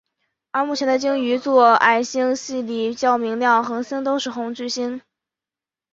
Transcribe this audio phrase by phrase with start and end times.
[0.49, 4.99] 而目前在鲸鱼座矮星系里较明亮恒星都是红巨星。